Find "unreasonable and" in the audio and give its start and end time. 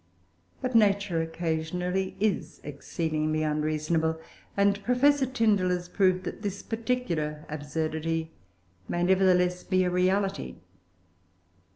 3.43-4.83